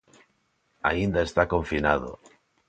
Aínda 0.89 1.21
está 1.23 1.43
confinado. 1.53 2.11